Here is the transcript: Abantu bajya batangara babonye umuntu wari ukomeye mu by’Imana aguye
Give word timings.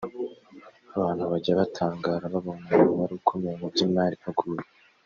Abantu 0.95 1.23
bajya 1.31 1.51
batangara 1.59 2.25
babonye 2.33 2.69
umuntu 2.75 2.97
wari 3.01 3.13
ukomeye 3.19 3.55
mu 3.61 3.67
by’Imana 3.73 4.15
aguye 4.29 4.65